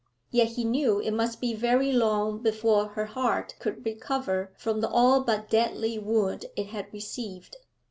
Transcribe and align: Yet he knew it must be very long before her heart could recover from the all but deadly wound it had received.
Yet 0.31 0.47
he 0.47 0.63
knew 0.63 0.99
it 0.99 1.11
must 1.11 1.39
be 1.39 1.53
very 1.53 1.91
long 1.91 2.39
before 2.39 2.87
her 2.87 3.05
heart 3.05 3.53
could 3.59 3.85
recover 3.85 4.51
from 4.57 4.81
the 4.81 4.89
all 4.89 5.21
but 5.23 5.47
deadly 5.47 5.99
wound 5.99 6.47
it 6.55 6.69
had 6.69 6.91
received. 6.91 7.55